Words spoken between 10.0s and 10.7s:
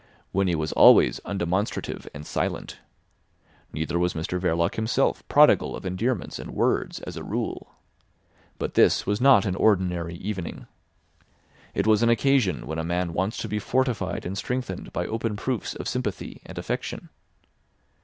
evening.